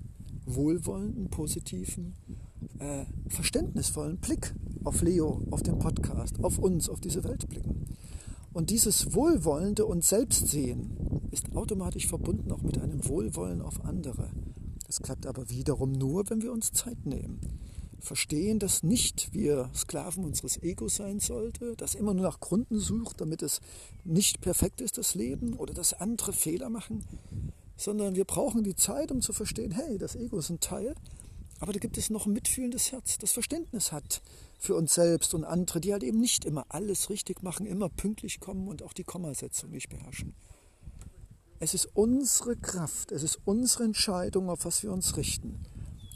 [0.46, 2.14] wohlwollenden, positiven,
[2.78, 7.86] äh, verständnisvollen Blick auf Leo, auf den Podcast, auf uns, auf diese Welt blicken.
[8.52, 10.96] Und dieses wohlwollende und Selbstsehen
[11.30, 14.30] ist automatisch verbunden auch mit einem Wohlwollen auf andere.
[14.86, 17.38] Das klappt aber wiederum nur, wenn wir uns Zeit nehmen.
[18.00, 23.20] Verstehen, dass nicht wir Sklaven unseres Egos sein sollte, das immer nur nach Gründen sucht,
[23.20, 23.60] damit es
[24.04, 27.04] nicht perfekt ist, das Leben, oder dass andere Fehler machen,
[27.76, 30.94] sondern wir brauchen die Zeit, um zu verstehen, hey, das Ego ist ein Teil,
[31.60, 34.22] aber da gibt es noch ein mitfühlendes Herz, das Verständnis hat
[34.58, 38.40] für uns selbst und andere, die halt eben nicht immer alles richtig machen, immer pünktlich
[38.40, 40.34] kommen und auch die Kommasetzung nicht beherrschen.
[41.58, 45.62] Es ist unsere Kraft, es ist unsere Entscheidung, auf was wir uns richten.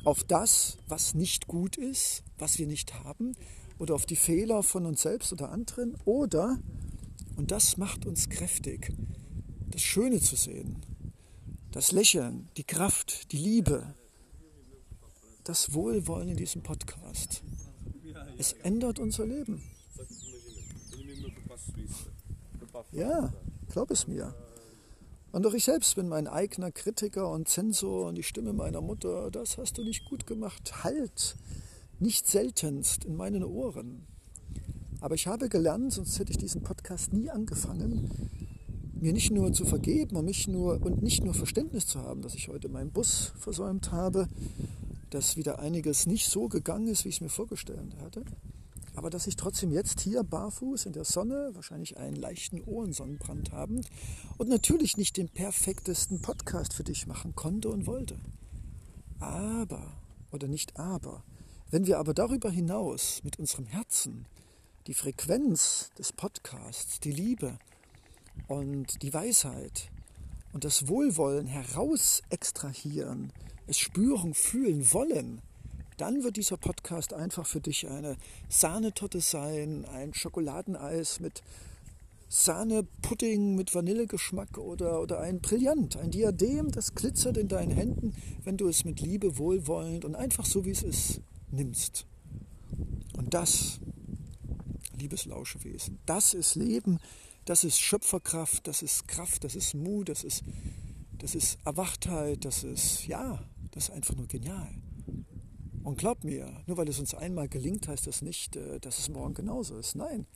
[0.04, 3.36] Auf das, was nicht gut ist, was wir nicht haben,
[3.78, 6.58] oder auf die Fehler von uns selbst oder anderen, oder,
[7.36, 8.92] und das macht uns kräftig,
[9.68, 10.80] das Schöne zu sehen,
[11.70, 13.94] das Lächeln, die Kraft, die Liebe,
[15.44, 17.42] das Wohlwollen in diesem Podcast.
[18.38, 19.62] Es ändert unser Leben.
[22.92, 23.32] Ja,
[23.68, 24.34] glaub es mir.
[25.32, 29.30] Und auch ich selbst bin mein eigener Kritiker und Zensor und die Stimme meiner Mutter,
[29.30, 30.84] das hast du nicht gut gemacht.
[30.84, 31.36] Halt,
[31.98, 34.06] nicht seltenst in meinen Ohren.
[35.00, 38.10] Aber ich habe gelernt, sonst hätte ich diesen Podcast nie angefangen,
[38.98, 42.34] mir nicht nur zu vergeben und, mich nur, und nicht nur Verständnis zu haben, dass
[42.34, 44.28] ich heute meinen Bus versäumt habe,
[45.14, 48.24] dass wieder einiges nicht so gegangen ist, wie ich es mir vorgestellt hatte,
[48.96, 53.80] aber dass ich trotzdem jetzt hier barfuß in der Sonne, wahrscheinlich einen leichten Ohrensonnenbrand haben
[54.38, 58.18] und natürlich nicht den perfektesten Podcast für dich machen konnte und wollte.
[59.20, 59.92] Aber,
[60.32, 61.24] oder nicht aber,
[61.70, 64.26] wenn wir aber darüber hinaus mit unserem Herzen
[64.86, 67.58] die Frequenz des Podcasts, die Liebe
[68.48, 69.90] und die Weisheit
[70.52, 73.32] und das Wohlwollen heraus extrahieren,
[73.66, 75.40] es spüren, fühlen wollen,
[75.96, 78.16] dann wird dieser Podcast einfach für dich eine
[78.48, 81.42] Sahnetorte sein, ein Schokoladeneis mit
[82.28, 88.56] Sahnepudding mit Vanillegeschmack oder, oder ein Brillant, ein Diadem, das glitzert in deinen Händen, wenn
[88.56, 91.20] du es mit Liebe, wohlwollend und einfach so wie es ist
[91.52, 92.06] nimmst.
[93.16, 93.78] Und das,
[94.98, 96.98] liebes Lauschewesen, das ist Leben,
[97.44, 100.42] das ist Schöpferkraft, das ist Kraft, das ist Mut, das ist,
[101.18, 103.44] das ist Erwachtheit, das ist, ja,
[103.74, 104.70] das ist einfach nur genial.
[105.82, 109.08] Und glaub mir, nur weil es uns einmal gelingt, heißt das nicht, äh, dass es
[109.08, 109.96] morgen genauso ist.
[109.96, 110.26] Nein,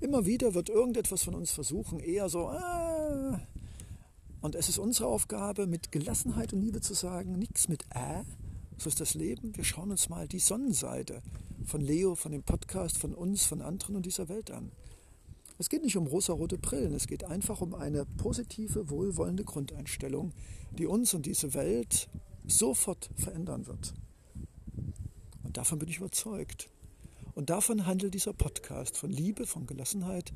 [0.00, 3.40] immer wieder wird irgendetwas von uns versuchen, eher so, ah.
[4.40, 8.22] Und es ist unsere Aufgabe, mit Gelassenheit und Liebe zu sagen, nichts mit äh,
[8.78, 9.56] so ist das Leben.
[9.56, 11.22] Wir schauen uns mal die Sonnenseite
[11.64, 14.70] von Leo, von dem Podcast, von uns, von anderen und dieser Welt an.
[15.58, 20.32] Es geht nicht um rosarote Brillen, es geht einfach um eine positive, wohlwollende Grundeinstellung,
[20.78, 22.08] die uns und diese Welt
[22.46, 23.94] sofort verändern wird.
[25.56, 26.68] Davon bin ich überzeugt.
[27.34, 30.32] Und davon handelt dieser Podcast, von Liebe, von Gelassenheit,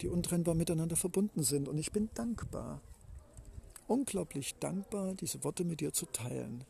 [0.00, 1.68] die untrennbar miteinander verbunden sind.
[1.68, 2.80] Und ich bin dankbar,
[3.88, 6.64] unglaublich dankbar, diese Worte mit dir zu teilen.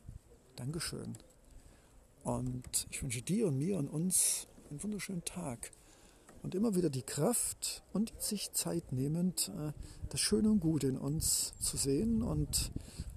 [0.56, 1.16] Dankeschön.
[2.24, 5.70] Und ich wünsche dir und mir und uns einen wunderschönen Tag.
[6.42, 9.72] Und immer wieder die Kraft und sich Zeit nehmend, äh,
[10.08, 12.70] das Schöne und Gute in uns zu sehen und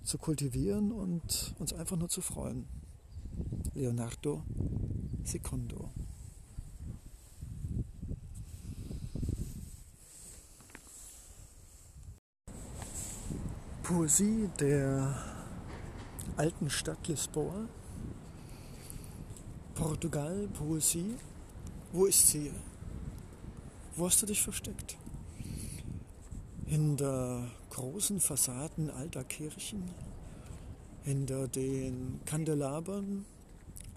[0.09, 2.67] zu kultivieren und uns einfach nur zu freuen.
[3.75, 4.43] Leonardo
[5.23, 5.91] Secondo.
[13.83, 15.15] Poesie der
[16.37, 17.67] alten Stadt Lisboa.
[19.75, 21.17] Portugal, Poesie.
[21.91, 22.51] Wo ist sie?
[23.95, 24.98] Wo hast du dich versteckt?
[26.69, 29.89] Hinter großen Fassaden alter Kirchen,
[31.03, 33.25] hinter den Kandelabern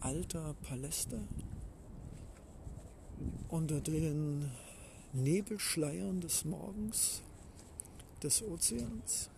[0.00, 1.20] alter Paläste,
[3.50, 4.50] unter den
[5.12, 7.20] Nebelschleiern des Morgens,
[8.22, 9.28] des Ozeans,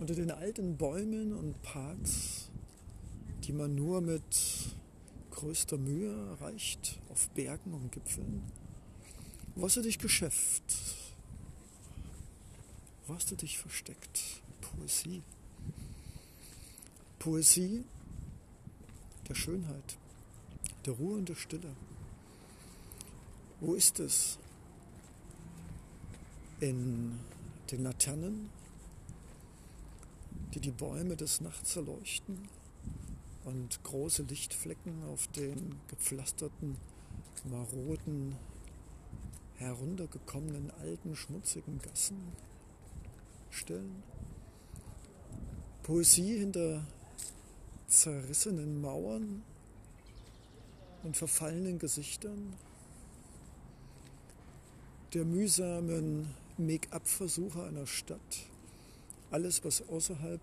[0.00, 2.50] unter den alten Bäumen und Parks,
[3.44, 4.24] die man nur mit
[5.30, 8.42] größter Mühe erreicht, auf Bergen und Gipfeln.
[9.54, 10.64] Wo hast du dich geschäft?
[13.06, 14.42] Wo hast du dich versteckt?
[14.60, 15.22] Poesie.
[17.20, 17.84] Poesie
[19.28, 19.96] der Schönheit,
[20.84, 21.74] der Ruhe und der Stille.
[23.60, 24.38] Wo ist es?
[26.58, 27.18] In
[27.70, 28.50] den Laternen,
[30.54, 32.48] die die Bäume des Nachts erleuchten
[33.44, 36.76] und große Lichtflecken auf den gepflasterten,
[37.44, 38.34] maroden,
[39.58, 42.32] heruntergekommenen, alten, schmutzigen Gassen
[43.56, 44.02] stellen.
[45.82, 46.84] Poesie hinter
[47.88, 49.42] zerrissenen Mauern
[51.02, 52.54] und verfallenen Gesichtern,
[55.14, 58.46] der mühsamen Make-up-Versuche einer Stadt,
[59.30, 60.40] alles, was außerhalb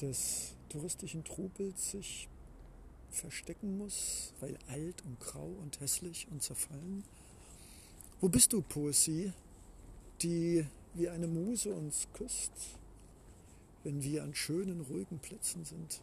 [0.00, 2.28] des touristischen Trubels sich
[3.10, 7.04] verstecken muss, weil alt und grau und hässlich und zerfallen.
[8.20, 9.32] Wo bist du, Poesie,
[10.22, 12.52] die wie eine Muse uns küsst,
[13.84, 16.02] wenn wir an schönen, ruhigen Plätzen sind?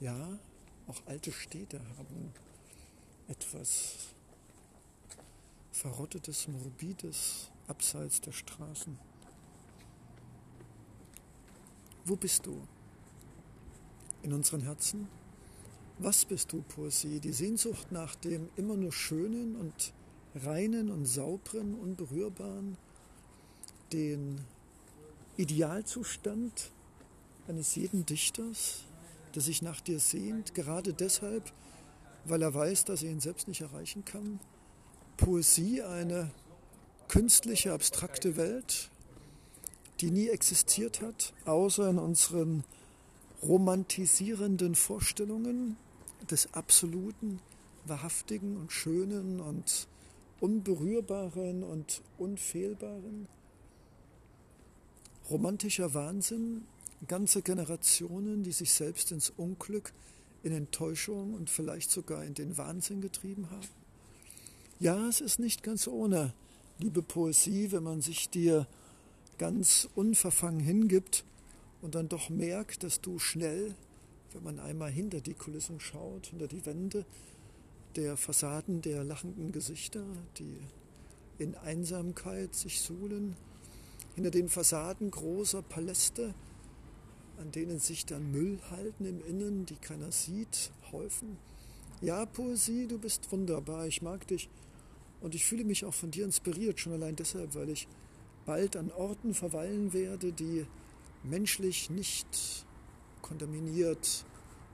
[0.00, 0.38] Ja,
[0.86, 2.32] auch alte Städte haben
[3.28, 4.14] etwas
[5.72, 8.98] Verrottetes, Morbides abseits der Straßen.
[12.04, 12.60] Wo bist du?
[14.22, 15.08] In unseren Herzen?
[15.98, 17.20] Was bist du, Poesie?
[17.20, 19.92] Die Sehnsucht nach dem immer nur Schönen und
[20.34, 22.76] Reinen und Sauberen, Unberührbaren,
[23.92, 24.40] den
[25.36, 26.70] Idealzustand
[27.48, 28.84] eines jeden Dichters,
[29.34, 31.52] der sich nach dir sehnt, gerade deshalb,
[32.24, 34.40] weil er weiß, dass er ihn selbst nicht erreichen kann.
[35.16, 36.30] Poesie, eine
[37.08, 38.90] künstliche, abstrakte Welt,
[40.00, 42.64] die nie existiert hat, außer in unseren
[43.42, 45.76] romantisierenden Vorstellungen
[46.30, 47.40] des Absoluten,
[47.86, 49.86] Wahrhaftigen und Schönen und
[50.40, 53.28] Unberührbaren und Unfehlbaren.
[55.30, 56.62] Romantischer Wahnsinn,
[57.08, 59.92] ganze Generationen, die sich selbst ins Unglück,
[60.42, 63.68] in Enttäuschung und vielleicht sogar in den Wahnsinn getrieben haben.
[64.78, 66.34] Ja, es ist nicht ganz ohne,
[66.78, 68.66] liebe Poesie, wenn man sich dir
[69.38, 71.24] ganz unverfangen hingibt
[71.80, 73.74] und dann doch merkt, dass du schnell,
[74.32, 77.06] wenn man einmal hinter die Kulissen schaut, hinter die Wände
[77.96, 80.04] der Fassaden der lachenden Gesichter,
[80.38, 80.58] die
[81.38, 83.36] in Einsamkeit sich suhlen,
[84.14, 86.34] hinter den Fassaden großer Paläste,
[87.38, 91.36] an denen sich dann Müll halten im Innen, die keiner sieht, häufen.
[92.00, 94.48] Ja, Poesie, du bist wunderbar, ich mag dich
[95.20, 97.88] und ich fühle mich auch von dir inspiriert, schon allein deshalb, weil ich
[98.44, 100.66] bald an Orten verweilen werde, die
[101.22, 102.66] menschlich nicht
[103.22, 104.26] kontaminiert,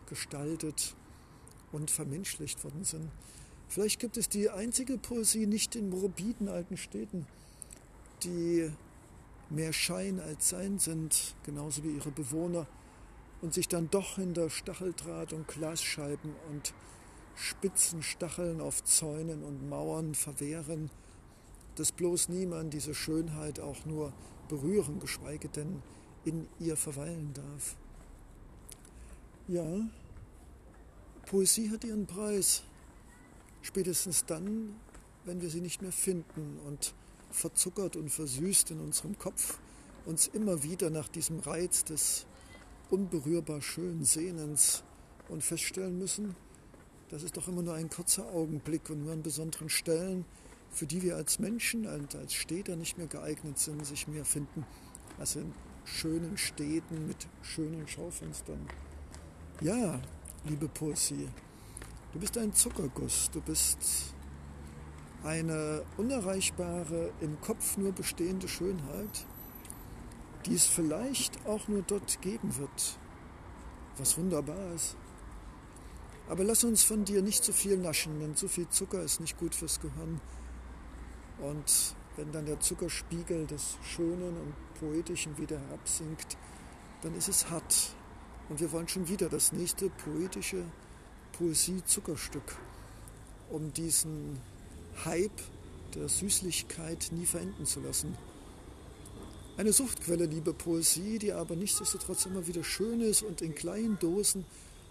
[0.08, 0.96] gestaltet
[1.72, 3.08] und vermenschlicht worden sind.
[3.68, 7.26] Vielleicht gibt es die einzige Poesie nicht in morbiden alten Städten,
[8.24, 8.68] die
[9.50, 12.66] mehr Schein als Sein sind, genauso wie ihre Bewohner,
[13.42, 16.74] und sich dann doch hinter Stacheldraht und Glasscheiben und
[17.34, 20.90] spitzen Stacheln auf Zäunen und Mauern verwehren,
[21.76, 24.12] dass bloß niemand diese Schönheit auch nur
[24.48, 25.82] berühren, geschweige denn
[26.24, 27.76] in ihr verweilen darf.
[29.48, 29.88] Ja,
[31.26, 32.62] Poesie hat ihren Preis,
[33.62, 34.76] spätestens dann,
[35.24, 36.94] wenn wir sie nicht mehr finden und
[37.30, 39.58] verzuckert und versüßt in unserem Kopf
[40.06, 42.26] uns immer wieder nach diesem Reiz des
[42.90, 44.82] unberührbar schönen Sehnens
[45.28, 46.34] und feststellen müssen,
[47.10, 50.24] das ist doch immer nur ein kurzer Augenblick und nur an besonderen Stellen,
[50.70, 54.64] für die wir als Menschen und als Städter nicht mehr geeignet sind, sich mehr finden,
[55.18, 55.52] als in
[55.84, 58.64] schönen Städten mit schönen Schaufenstern.
[59.60, 60.00] Ja,
[60.44, 61.28] liebe Poesie,
[62.12, 64.14] du bist ein Zuckerguss, du bist
[65.24, 69.26] eine unerreichbare, im Kopf nur bestehende Schönheit,
[70.46, 72.98] die es vielleicht auch nur dort geben wird,
[73.98, 74.96] was wunderbar ist.
[76.28, 79.36] Aber lass uns von dir nicht zu viel naschen, denn zu viel Zucker ist nicht
[79.36, 80.20] gut fürs Gehirn.
[81.40, 86.38] Und wenn dann der Zuckerspiegel des Schönen und Poetischen wieder herabsinkt,
[87.02, 87.94] dann ist es hart.
[88.48, 90.64] Und wir wollen schon wieder das nächste poetische
[91.32, 92.56] Poesie-Zuckerstück,
[93.50, 94.40] um diesen
[95.04, 95.40] Hype
[95.94, 98.16] der Süßlichkeit nie verenden zu lassen.
[99.56, 104.44] Eine Suchtquelle, liebe Poesie, die aber nichtsdestotrotz immer wieder schön ist und in kleinen Dosen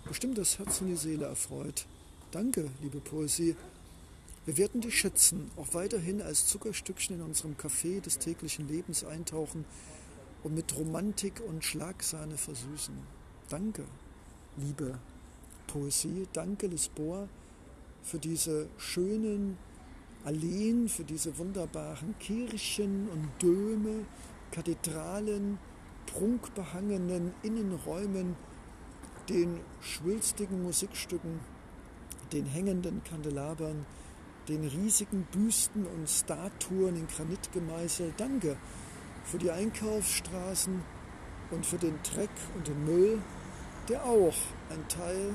[0.08, 1.86] bestimmt das Herz und die Seele erfreut.
[2.32, 3.56] Danke, liebe Poesie.
[4.45, 9.65] Wir werden dich schätzen, auch weiterhin als Zuckerstückchen in unserem Café des täglichen Lebens eintauchen
[10.43, 12.95] und mit Romantik und Schlagsahne versüßen.
[13.50, 13.86] Danke,
[14.58, 15.00] liebe
[15.67, 16.28] Poesie.
[16.34, 17.28] Danke, Lisboa,
[18.04, 19.58] für diese schönen
[20.25, 24.05] Alleen, für diese wunderbaren Kirchen und Döme,
[24.51, 25.58] Kathedralen,
[26.08, 28.36] prunkbehangenen Innenräumen,
[29.29, 31.39] den schwülstigen Musikstücken,
[32.34, 33.86] den hängenden Kandelabern,
[34.49, 38.13] den riesigen Büsten und Statuen in Granit gemeißelt.
[38.17, 38.58] Danke
[39.23, 40.82] für die Einkaufsstraßen
[41.51, 43.21] und für den Dreck und den Müll,
[43.88, 44.36] der auch
[44.69, 45.34] ein Teil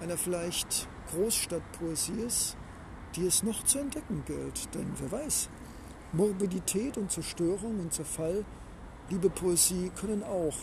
[0.00, 2.56] einer vielleicht Großstadtpoesie ist,
[3.16, 4.74] die es noch zu entdecken gilt.
[4.74, 5.48] Denn wer weiß,
[6.12, 8.44] Morbidität und Zerstörung und Zerfall,
[9.10, 10.54] liebe Poesie, können auch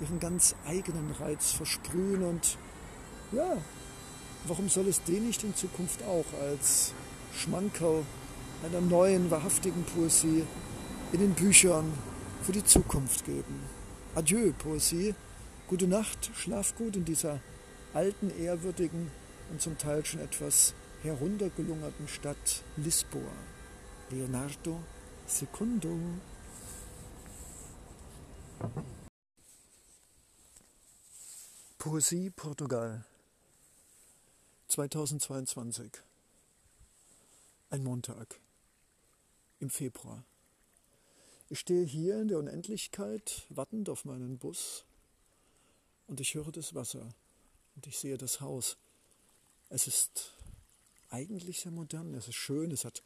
[0.00, 2.56] ihren ganz eigenen Reiz versprühen und
[3.32, 3.58] ja,
[4.46, 6.94] warum soll es den nicht in Zukunft auch als
[7.34, 8.04] Schmankerl
[8.64, 10.44] einer neuen, wahrhaftigen Poesie
[11.12, 11.92] in den Büchern
[12.42, 13.62] für die Zukunft geben?
[14.14, 15.14] Adieu, Poesie.
[15.68, 17.40] Gute Nacht, schlaf gut in dieser
[17.92, 19.10] alten, ehrwürdigen
[19.50, 23.32] und zum Teil schon etwas heruntergelungerten Stadt Lisboa.
[24.10, 24.80] Leonardo
[25.26, 25.96] Secundo.
[31.78, 33.04] Poesie Portugal
[34.66, 35.92] 2022
[37.70, 38.40] Ein Montag
[39.60, 40.24] im Februar.
[41.48, 44.84] Ich stehe hier in der Unendlichkeit, wartend auf meinen Bus,
[46.08, 47.14] und ich höre das Wasser
[47.76, 48.76] und ich sehe das Haus.
[49.68, 50.37] Es ist
[51.10, 53.02] eigentlich sehr modern, es ist schön, es hat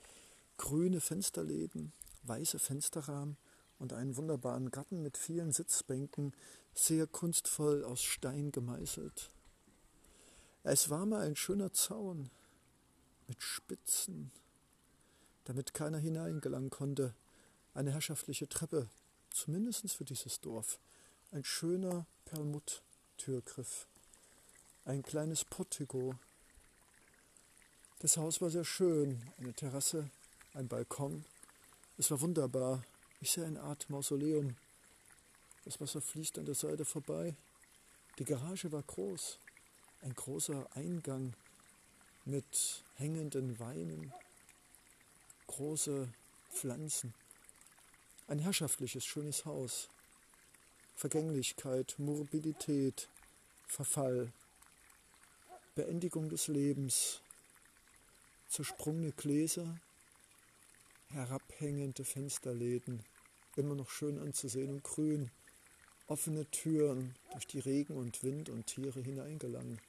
[0.56, 1.92] grüne Fensterläden,
[2.24, 3.36] weiße Fensterrahmen
[3.78, 6.32] und einen wunderbaren Garten mit vielen Sitzbänken,
[6.74, 9.30] sehr kunstvoll aus Stein gemeißelt.
[10.62, 12.30] Es war mal ein schöner Zaun
[13.26, 14.30] mit Spitzen,
[15.44, 17.14] damit keiner hineingelangen konnte.
[17.74, 18.88] Eine herrschaftliche Treppe,
[19.30, 20.78] zumindest für dieses Dorf.
[21.32, 23.88] Ein schöner Perlmutt-Türgriff.
[24.84, 26.14] Ein kleines Portico.
[28.02, 29.22] Das Haus war sehr schön.
[29.38, 30.10] Eine Terrasse,
[30.52, 31.24] ein Balkon.
[31.96, 32.84] Es war wunderbar.
[33.20, 34.56] Ich sehe eine Art Mausoleum
[35.64, 37.34] das Wasser fließt an der Seite vorbei.
[38.18, 39.38] Die Garage war groß.
[40.00, 41.34] Ein großer Eingang
[42.24, 44.12] mit hängenden Weinen,
[45.46, 46.08] große
[46.50, 47.14] Pflanzen.
[48.26, 49.88] Ein herrschaftliches, schönes Haus.
[50.96, 53.08] Vergänglichkeit, Morbidität,
[53.66, 54.32] Verfall,
[55.76, 57.21] Beendigung des Lebens,
[58.52, 59.80] zersprungene Gläser,
[61.08, 63.02] herabhängende Fensterläden,
[63.56, 65.30] immer noch schön anzusehen und grün
[66.06, 69.80] offene Türen, durch die Regen und Wind und Tiere hineingelangen,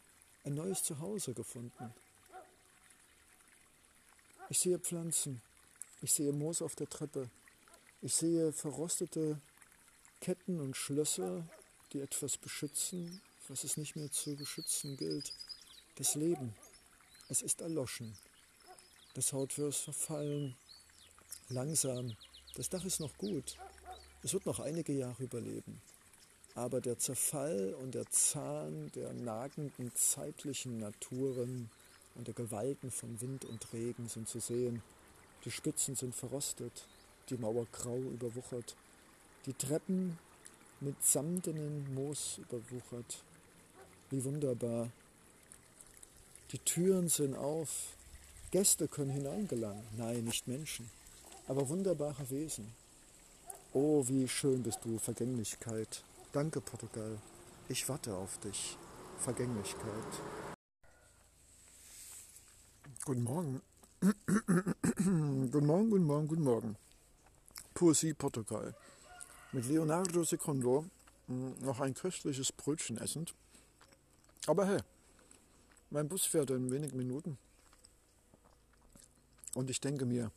[0.45, 1.93] ein neues Zuhause gefunden.
[4.49, 5.41] Ich sehe Pflanzen,
[6.01, 7.29] ich sehe Moos auf der Treppe,
[8.01, 9.41] ich sehe verrostete
[10.21, 11.45] Ketten und Schlösser,
[11.91, 15.33] die etwas beschützen, was es nicht mehr zu beschützen gilt.
[15.95, 16.55] Das Leben,
[17.27, 18.15] es ist erloschen.
[19.15, 20.55] Das Hautwürst verfallen,
[21.49, 22.17] langsam.
[22.55, 23.57] Das Dach ist noch gut.
[24.23, 25.81] Es wird noch einige Jahre überleben.
[26.55, 31.69] Aber der Zerfall und der Zahn der nagenden zeitlichen Naturen
[32.15, 34.81] und der Gewalten von Wind und Regen sind zu sehen.
[35.45, 36.87] Die Spitzen sind verrostet,
[37.29, 38.75] die Mauer grau überwuchert,
[39.45, 40.17] die Treppen
[40.79, 43.23] mit samtenen Moos überwuchert.
[44.09, 44.89] Wie wunderbar.
[46.51, 47.95] Die Türen sind auf,
[48.53, 49.83] Gäste können hineingelangen.
[49.97, 50.87] Nein, nicht Menschen,
[51.47, 52.71] aber wunderbare Wesen.
[53.73, 56.03] Oh, wie schön bist du, Vergänglichkeit.
[56.33, 57.17] Danke, Portugal.
[57.67, 58.77] Ich warte auf dich.
[59.17, 60.21] Vergänglichkeit.
[63.03, 63.59] Guten Morgen.
[64.01, 66.75] guten Morgen, guten Morgen, guten Morgen.
[67.73, 68.75] Poesie Portugal.
[69.51, 70.85] Mit Leonardo Secondo
[71.25, 73.33] hm, noch ein köstliches Brötchen essend.
[74.45, 74.81] Aber hey,
[75.89, 77.39] mein Bus fährt in wenigen Minuten.
[79.55, 80.31] Und ich denke mir,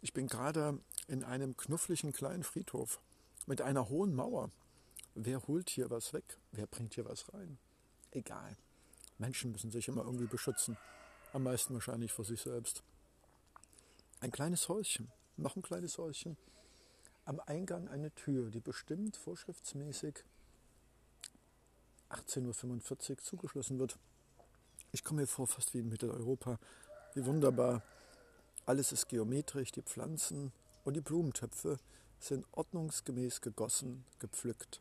[0.00, 3.00] ich bin gerade in einem knuffligen kleinen Friedhof
[3.46, 4.50] mit einer hohen Mauer.
[5.14, 6.38] Wer holt hier was weg?
[6.52, 7.58] Wer bringt hier was rein?
[8.10, 8.56] Egal.
[9.18, 10.76] Menschen müssen sich immer irgendwie beschützen.
[11.32, 12.82] Am meisten wahrscheinlich vor sich selbst.
[14.20, 16.36] Ein kleines Häuschen, noch ein kleines Häuschen.
[17.26, 20.24] Am Eingang eine Tür, die bestimmt vorschriftsmäßig
[22.10, 23.98] 18.45 Uhr zugeschlossen wird.
[24.92, 26.58] Ich komme mir vor, fast wie in Mitteleuropa.
[27.14, 27.82] Wie wunderbar.
[28.66, 30.52] Alles ist geometrisch, die Pflanzen
[30.84, 31.78] und die Blumentöpfe
[32.18, 34.80] sind ordnungsgemäß gegossen, gepflückt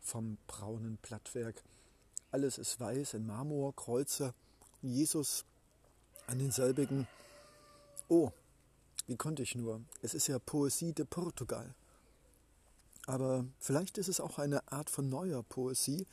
[0.00, 1.62] vom braunen Blattwerk.
[2.30, 4.34] Alles ist weiß in Marmor, Kreuze,
[4.80, 5.44] Jesus
[6.26, 7.06] an denselbigen.
[8.08, 8.30] Oh,
[9.06, 9.82] wie konnte ich nur?
[10.02, 11.74] Es ist ja Poesie de Portugal.
[13.06, 16.06] Aber vielleicht ist es auch eine Art von neuer Poesie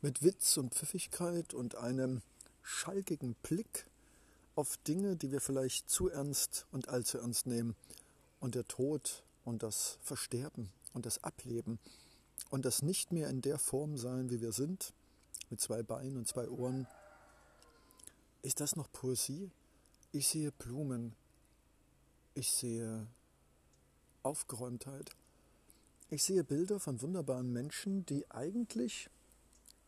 [0.00, 2.22] mit Witz und Pfiffigkeit und einem
[2.62, 3.86] schalkigen Blick
[4.56, 7.76] auf Dinge, die wir vielleicht zu ernst und allzu ernst nehmen.
[8.40, 11.78] Und der Tod und das Versterben und das Ableben
[12.50, 14.92] und das nicht mehr in der Form sein, wie wir sind,
[15.50, 16.86] mit zwei Beinen und zwei Ohren.
[18.42, 19.50] Ist das noch Poesie?
[20.12, 21.14] Ich sehe Blumen,
[22.34, 23.06] ich sehe
[24.22, 25.10] Aufgeräumtheit,
[26.08, 29.10] ich sehe Bilder von wunderbaren Menschen, die eigentlich,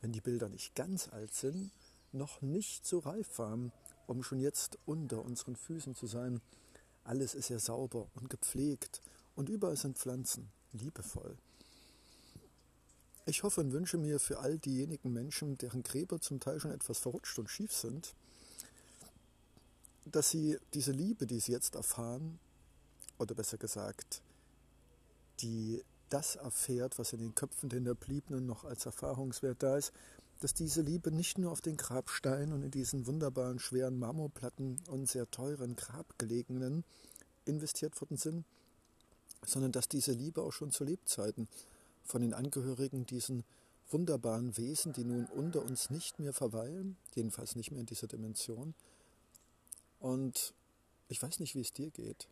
[0.01, 1.71] wenn die Bilder nicht ganz alt sind,
[2.13, 3.73] noch nicht so reif waren,
[4.09, 6.41] um schon jetzt unter unseren Füßen zu sein.
[7.05, 9.03] Alles ist ja sauber und gepflegt
[9.37, 11.37] und überall sind Pflanzen, liebevoll.
[13.27, 16.99] Ich hoffe und wünsche mir für all diejenigen Menschen, deren Gräber zum Teil schon etwas
[16.99, 18.15] verrutscht und schief sind,
[20.07, 22.41] dass sie diese Liebe, die sie jetzt erfahren,
[23.19, 24.23] oder besser gesagt,
[25.41, 29.93] die das erfährt, was in den Köpfen der Hinterbliebenen noch als Erfahrungswert da ist,
[30.41, 35.09] dass diese Liebe nicht nur auf den Grabsteinen und in diesen wunderbaren schweren Marmorplatten und
[35.09, 36.85] sehr teuren Grabgelegenen
[37.45, 38.45] investiert worden sind,
[39.45, 41.49] sondern dass diese Liebe auch schon zu Lebzeiten
[42.05, 43.45] von den Angehörigen diesen
[43.91, 48.75] wunderbaren Wesen, die nun unter uns nicht mehr verweilen, jedenfalls nicht mehr in dieser Dimension.
[49.99, 50.55] Und
[51.09, 52.29] ich weiß nicht, wie es dir geht,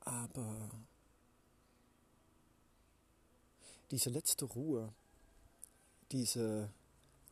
[0.00, 0.70] aber
[3.90, 4.92] diese letzte Ruhe,
[6.10, 6.70] diese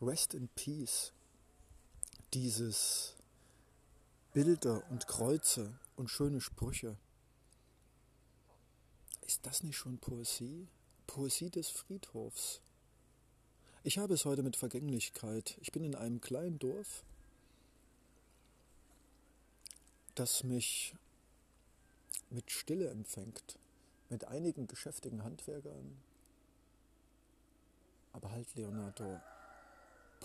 [0.05, 1.11] Rest in Peace,
[2.33, 3.15] dieses
[4.33, 6.95] Bilder und Kreuze und schöne Sprüche,
[9.25, 10.67] ist das nicht schon Poesie?
[11.07, 12.61] Poesie des Friedhofs.
[13.83, 15.57] Ich habe es heute mit Vergänglichkeit.
[15.61, 17.03] Ich bin in einem kleinen Dorf,
[20.13, 20.95] das mich
[22.29, 23.57] mit Stille empfängt,
[24.09, 25.97] mit einigen geschäftigen Handwerkern.
[28.13, 29.19] Aber halt, Leonardo,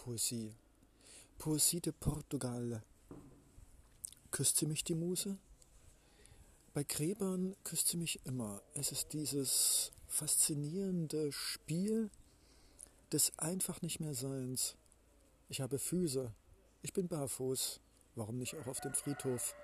[0.03, 0.55] Poesie.
[1.37, 2.83] Poesie de Portugal.
[4.31, 5.37] Küsst sie mich die Muse?
[6.73, 8.63] Bei Gräbern küsst sie mich immer.
[8.73, 12.11] Es ist dieses faszinierende Spiel
[13.13, 14.75] des einfach nicht mehr Seins.
[15.51, 16.33] Ich habe Füße.
[16.81, 17.81] Ich bin barfuß.
[18.15, 19.55] Warum nicht auch auf den Friedhof?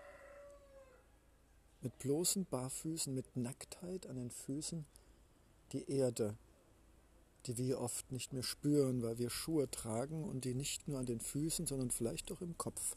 [1.80, 4.84] Mit bloßen Barfüßen, mit Nacktheit an den Füßen
[5.72, 6.36] die Erde,
[7.46, 11.06] die wir oft nicht mehr spüren, weil wir Schuhe tragen und die nicht nur an
[11.06, 12.96] den Füßen, sondern vielleicht auch im Kopf,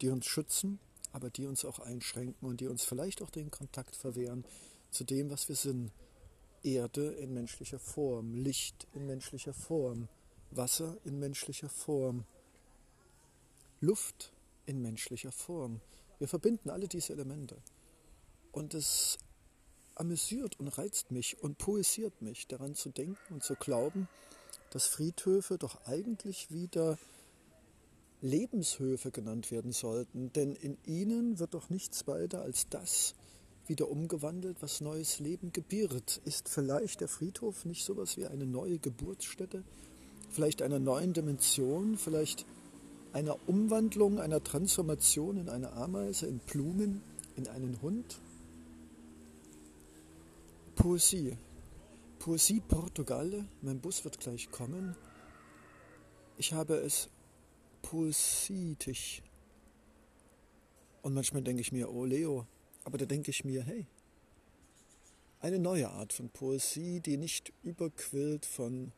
[0.00, 0.78] die uns schützen
[1.14, 4.44] aber die uns auch einschränken und die uns vielleicht auch den Kontakt verwehren
[4.90, 5.92] zu dem, was wir sind.
[6.64, 10.08] Erde in menschlicher Form, Licht in menschlicher Form,
[10.50, 12.24] Wasser in menschlicher Form,
[13.80, 14.32] Luft
[14.66, 15.80] in menschlicher Form.
[16.18, 17.58] Wir verbinden alle diese Elemente.
[18.50, 19.18] Und es
[19.94, 24.08] amüsiert und reizt mich und poesiert mich, daran zu denken und zu glauben,
[24.70, 26.98] dass Friedhöfe doch eigentlich wieder
[28.20, 33.14] Lebenshöfe genannt werden sollten, denn in ihnen wird doch nichts weiter als das
[33.66, 36.20] wieder umgewandelt, was neues Leben gebiert.
[36.24, 39.62] Ist vielleicht der Friedhof nicht sowas wie eine neue Geburtsstätte,
[40.30, 42.46] vielleicht einer neuen Dimension, vielleicht
[43.12, 47.02] einer Umwandlung, einer Transformation in eine Ameise, in Blumen,
[47.36, 48.20] in einen Hund?
[50.74, 51.36] Poesie.
[52.18, 54.96] Poesie Portugal, mein Bus wird gleich kommen.
[56.36, 57.08] Ich habe es
[57.82, 59.22] poetisch.
[61.02, 62.46] Und manchmal denke ich mir, oh Leo,
[62.84, 63.86] aber da denke ich mir, hey,
[65.40, 68.92] eine neue Art von Poesie, die nicht überquillt von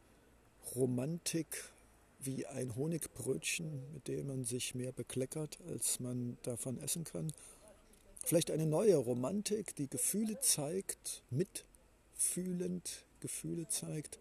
[0.75, 1.73] Romantik
[2.21, 7.33] wie ein Honigbrötchen, mit dem man sich mehr bekleckert, als man davon essen kann.
[8.25, 11.23] Vielleicht eine neue Romantik, die Gefühle zeigt,
[12.17, 14.19] mitfühlend Gefühle zeigt,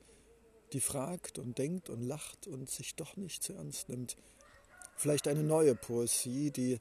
[0.74, 4.18] die fragt und denkt und lacht und sich doch nicht zu ernst nimmt.
[4.98, 6.80] Vielleicht eine neue Poesie, die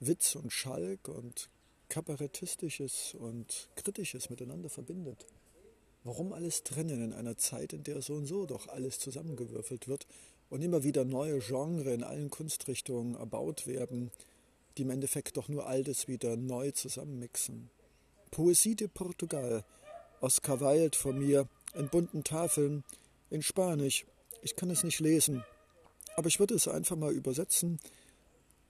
[0.00, 1.48] Witz und Schalk und
[1.88, 5.26] Kabarettistisches und Kritisches miteinander verbindet.
[6.04, 10.06] Warum alles trennen in einer Zeit, in der so und so doch alles zusammengewürfelt wird
[10.50, 14.10] und immer wieder neue Genres in allen Kunstrichtungen erbaut werden,
[14.76, 17.70] die im Endeffekt doch nur Altes wieder neu zusammenmixen?
[18.30, 19.64] Poesie de Portugal,
[20.22, 22.84] Oscar Wilde von mir, in bunten Tafeln,
[23.30, 24.06] in Spanisch.
[24.42, 25.44] Ich kann es nicht lesen,
[26.16, 27.80] aber ich würde es einfach mal übersetzen,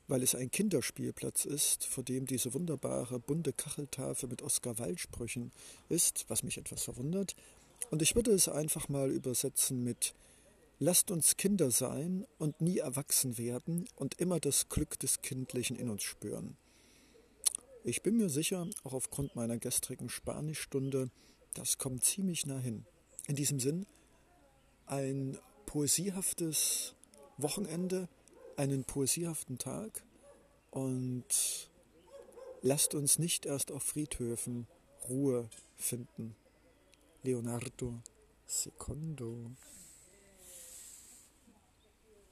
[0.09, 5.53] weil es ein Kinderspielplatz ist, vor dem diese wunderbare bunte Kacheltafel mit Oscar Wilde-Sprüchen
[5.91, 7.37] ist, was mich etwas verwundert.
[7.91, 10.15] Und ich würde es einfach mal übersetzen mit
[10.79, 15.91] Lasst uns Kinder sein und nie erwachsen werden und immer das Glück des Kindlichen in
[15.91, 16.57] uns spüren.
[17.85, 21.11] Ich bin mir sicher, auch aufgrund meiner gestrigen Spanischstunde,
[21.55, 22.85] das kommt ziemlich nah hin.
[23.27, 23.87] In diesem Sinn,
[24.87, 26.95] ein poesiehaftes
[27.39, 28.09] Wochenende,
[28.57, 30.03] einen poesiehaften Tag
[30.71, 31.71] und
[32.63, 34.67] lasst uns nicht erst auf Friedhöfen
[35.09, 36.37] Ruhe finden.
[37.23, 38.03] Leonardo
[38.47, 39.51] Secondo